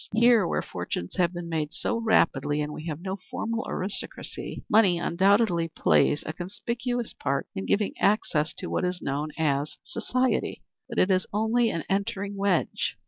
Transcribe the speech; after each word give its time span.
Here, 0.15 0.47
where 0.47 0.63
fortunes 0.63 1.17
have 1.17 1.31
been 1.31 1.47
made 1.47 1.71
so 1.71 1.99
rapidly, 1.99 2.59
and 2.59 2.73
we 2.73 2.87
have 2.87 3.01
no 3.01 3.17
formal 3.29 3.67
aristocracy, 3.69 4.63
money 4.67 4.97
undoubtedly 4.97 5.67
plays 5.67 6.23
a 6.25 6.33
conspicuous 6.33 7.13
part 7.13 7.45
in 7.53 7.67
giving 7.67 7.93
access 7.99 8.51
to 8.55 8.65
what 8.67 8.83
is 8.83 8.99
known 8.99 9.29
as 9.37 9.77
society. 9.83 10.63
But 10.89 10.97
it 10.97 11.11
is 11.11 11.27
only 11.31 11.69
an 11.69 11.83
entering 11.87 12.35
wedge. 12.35 12.97